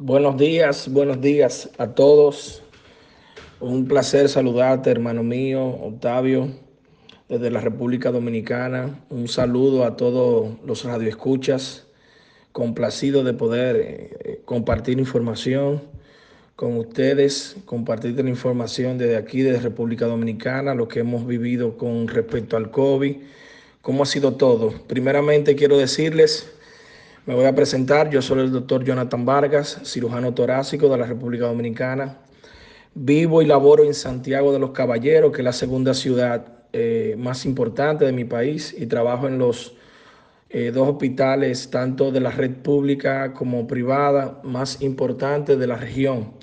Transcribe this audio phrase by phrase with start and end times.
[0.00, 2.64] Buenos días, buenos días a todos.
[3.60, 6.48] Un placer saludarte, hermano mío, Octavio,
[7.28, 9.04] desde la República Dominicana.
[9.08, 11.86] Un saludo a todos los radioescuchas.
[12.50, 15.84] Complacido de poder eh, compartir información
[16.56, 22.08] con ustedes, compartir la información desde aquí, desde República Dominicana, lo que hemos vivido con
[22.08, 23.14] respecto al COVID,
[23.80, 24.74] cómo ha sido todo.
[24.88, 26.52] Primeramente quiero decirles
[27.26, 31.46] me voy a presentar, yo soy el doctor Jonathan Vargas, cirujano torácico de la República
[31.46, 32.18] Dominicana.
[32.94, 37.46] Vivo y laboro en Santiago de los Caballeros, que es la segunda ciudad eh, más
[37.46, 39.74] importante de mi país, y trabajo en los
[40.50, 46.34] eh, dos hospitales, tanto de la red pública como privada, más importantes de la región,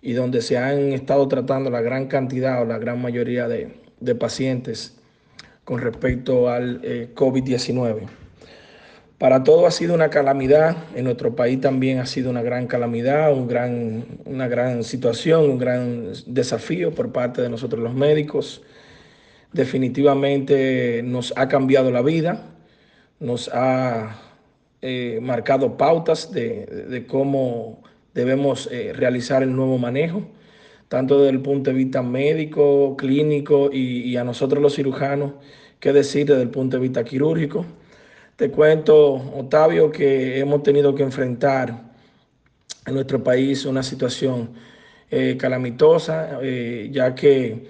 [0.00, 4.96] y donde se han estado tratando la gran cantidad o la gran mayoría de, pacientes
[5.64, 8.23] con respecto al eh, COVID-19.
[9.18, 13.32] Para todo ha sido una calamidad, en nuestro país también ha sido una gran calamidad,
[13.32, 18.62] un gran, una gran situación, un gran desafío por parte de nosotros los médicos.
[19.52, 22.44] Definitivamente nos ha cambiado la vida,
[23.20, 24.16] nos ha
[24.82, 30.22] eh, marcado pautas de, cómo debemos eh, realizar el nuevo manejo,
[30.88, 35.34] tanto desde el punto de vista médico, clínico y, y a nosotros los cirujanos,
[35.78, 37.64] qué decir desde el punto de vista quirúrgico.
[38.36, 41.84] Te cuento, Octavio, que hemos tenido que enfrentar
[42.84, 44.50] en nuestro país una situación
[45.08, 47.68] eh, calamitosa, eh, ya que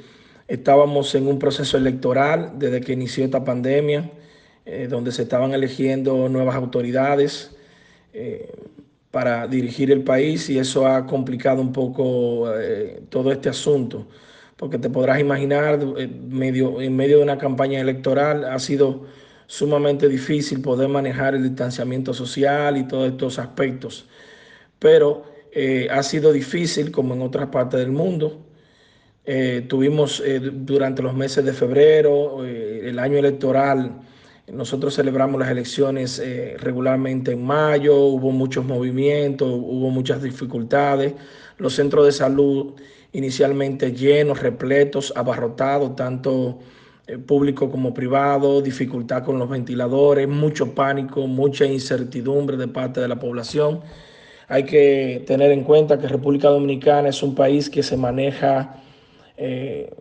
[0.48, 4.10] estábamos en un proceso electoral desde que inició esta pandemia,
[4.64, 7.54] eh, donde se estaban eligiendo nuevas autoridades
[9.10, 12.48] para dirigir el país y eso ha complicado un poco
[13.08, 14.06] todo este asunto,
[14.56, 15.78] porque te podrás imaginar,
[16.28, 19.06] medio, en medio de una campaña electoral ha sido
[19.46, 24.06] sumamente difícil poder manejar el distanciamiento social y todos estos aspectos.
[24.78, 28.44] Pero eh, ha sido difícil como en otras partes del mundo.
[29.24, 34.00] Eh, tuvimos eh, durante los meses de febrero, el año electoral,
[34.52, 36.22] nosotros celebramos las elecciones
[36.58, 41.14] regularmente en mayo, hubo muchos movimientos, hubo muchas dificultades.
[41.56, 42.74] Los centros de salud
[43.14, 46.58] inicialmente llenos, repletos, abarrotados, tanto
[47.26, 53.18] público como privado, dificultad con los ventiladores, mucho pánico, mucha incertidumbre de parte de la
[53.18, 53.80] población.
[54.48, 58.82] Hay que tener en cuenta que República Dominicana es un país que se maneja
[59.36, 59.92] eh,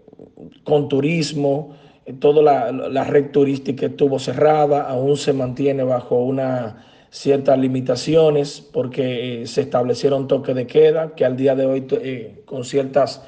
[0.63, 1.75] con turismo,
[2.05, 8.59] eh, toda la, la, red turística estuvo cerrada, aún se mantiene bajo una ciertas limitaciones
[8.59, 13.23] porque eh, se establecieron toques de queda que al día de hoy eh, con ciertas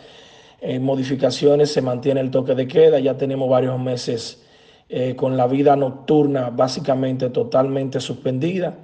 [0.80, 3.00] modificaciones se mantiene el toque de queda.
[3.00, 4.46] Ya tenemos varios meses
[4.88, 8.76] eh, con la vida nocturna básicamente totalmente suspendida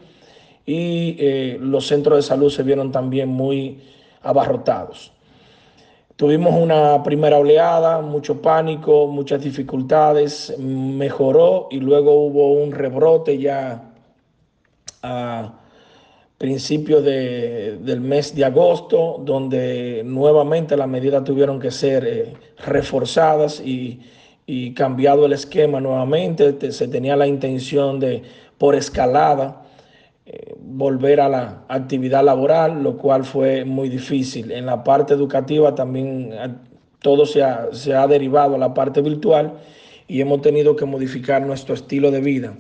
[0.66, 3.80] y eh, los centros de salud se vieron también muy
[4.24, 5.12] abarrotados.
[6.16, 13.92] Tuvimos una primera oleada, mucho pánico, muchas dificultades, mejoró y luego hubo un rebrote ya
[15.04, 15.54] a
[16.42, 22.34] principios de, del mes de agosto, donde nuevamente las medidas tuvieron que ser eh,
[22.66, 24.00] reforzadas y,
[24.76, 26.72] cambiado el esquema nuevamente.
[26.72, 28.24] Se tenía la intención de,
[28.58, 29.62] por escalada,
[30.26, 34.52] eh, volver a la actividad laboral, lo cual fue muy difícil.
[34.52, 36.50] En la parte educativa también eh,
[37.02, 39.54] todo se ha, se ha derivado a la parte virtual
[40.08, 42.56] y hemos tenido que modificar nuestro estilo de vida.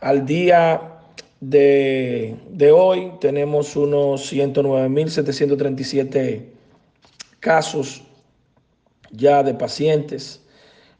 [0.00, 0.97] Al día
[1.40, 6.42] de, de hoy tenemos unos 109.737
[7.40, 8.02] casos
[9.10, 10.42] ya de pacientes,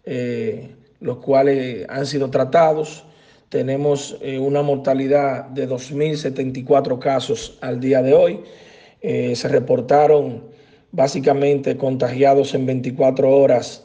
[0.05, 3.05] eh, los cuales han sido tratados.
[3.49, 8.41] Tenemos eh, una mortalidad de 2.074 casos al día de hoy.
[9.01, 10.45] Eh, se reportaron
[10.93, 13.85] básicamente contagiados en 24 horas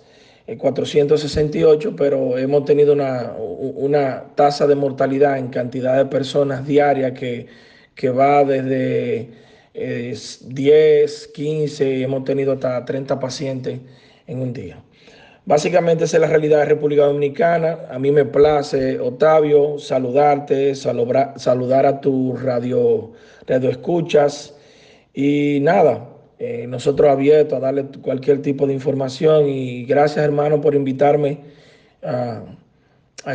[0.57, 7.47] 468, pero hemos tenido una, una, tasa de mortalidad en cantidad de personas diarias que,
[7.95, 9.29] que va desde
[9.73, 13.79] eh, 10, 15, hemos tenido hasta 30 pacientes
[14.27, 14.83] en un día.
[15.45, 17.79] Básicamente esa es la realidad de República Dominicana.
[17.89, 23.12] A mí me place, Octavio, saludarte, saludar, a tu radio,
[23.45, 24.56] radio escuchas
[25.13, 26.07] y nada,
[26.39, 31.39] eh, nosotros abiertos a darle cualquier tipo de información y gracias hermano por invitarme
[32.03, 32.44] a,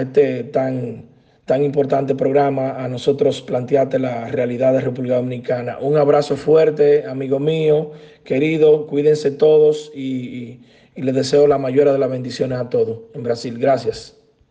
[0.00, 1.04] este tan,
[1.44, 5.78] tan importante programa, a nosotros plantearte la realidad de República Dominicana.
[5.80, 7.92] Un abrazo fuerte, amigo mío,
[8.24, 10.60] querido, cuídense todos y,
[10.94, 13.56] y les deseo la mayor de las bendiciones a todos en Brasil.
[13.58, 14.17] Gracias.